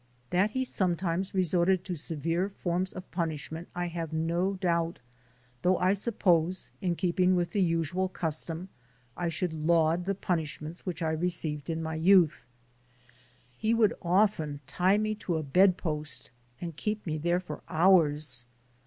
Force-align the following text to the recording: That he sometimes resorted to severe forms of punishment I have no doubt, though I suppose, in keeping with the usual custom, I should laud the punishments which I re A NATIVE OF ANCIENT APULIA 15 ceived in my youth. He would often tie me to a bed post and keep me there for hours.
That 0.31 0.49
he 0.49 0.65
sometimes 0.65 1.35
resorted 1.35 1.83
to 1.83 1.93
severe 1.93 2.49
forms 2.49 2.91
of 2.91 3.11
punishment 3.11 3.67
I 3.75 3.85
have 3.89 4.11
no 4.11 4.55
doubt, 4.55 4.99
though 5.61 5.77
I 5.77 5.93
suppose, 5.93 6.71
in 6.81 6.95
keeping 6.95 7.35
with 7.35 7.51
the 7.51 7.61
usual 7.61 8.09
custom, 8.09 8.69
I 9.15 9.29
should 9.29 9.53
laud 9.53 10.05
the 10.05 10.15
punishments 10.15 10.87
which 10.87 11.03
I 11.03 11.09
re 11.09 11.11
A 11.11 11.13
NATIVE 11.17 11.23
OF 11.23 11.23
ANCIENT 11.23 11.53
APULIA 11.53 11.67
15 11.67 11.77
ceived 11.77 11.77
in 11.77 11.83
my 11.83 11.95
youth. 11.95 12.43
He 13.55 13.73
would 13.75 13.93
often 14.01 14.61
tie 14.65 14.97
me 14.97 15.13
to 15.13 15.37
a 15.37 15.43
bed 15.43 15.77
post 15.77 16.31
and 16.59 16.75
keep 16.75 17.05
me 17.05 17.19
there 17.19 17.39
for 17.39 17.61
hours. 17.69 18.47